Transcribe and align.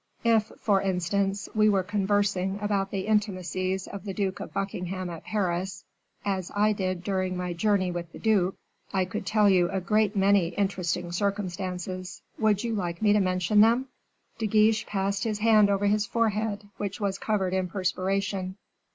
If, 0.23 0.51
for 0.57 0.81
instance, 0.81 1.47
we 1.53 1.69
were 1.69 1.83
conversing 1.83 2.57
about 2.59 2.89
the 2.89 3.01
intimacies 3.05 3.85
of 3.85 4.03
the 4.03 4.15
Duke 4.15 4.39
of 4.39 4.51
Buckingham 4.51 5.11
at 5.11 5.23
Paris, 5.25 5.83
as 6.25 6.51
I 6.55 6.73
did 6.73 7.03
during 7.03 7.37
my 7.37 7.53
journey 7.53 7.91
with 7.91 8.11
the 8.11 8.17
duke, 8.17 8.55
I 8.91 9.05
could 9.05 9.27
tell 9.27 9.47
you 9.47 9.69
a 9.69 9.79
great 9.79 10.15
many 10.15 10.47
interesting 10.55 11.11
circumstances. 11.11 12.23
Would 12.39 12.63
you 12.63 12.73
like 12.73 13.03
me 13.03 13.13
to 13.13 13.19
mention 13.19 13.61
them?" 13.61 13.89
De 14.39 14.47
Guiche 14.47 14.87
passed 14.87 15.23
his 15.23 15.37
hand 15.37 15.69
across 15.69 15.91
his 15.91 16.07
forehead, 16.07 16.67
which 16.77 16.99
was 16.99 17.19
covered 17.19 17.53
in 17.53 17.67
perspiration. 17.67 18.55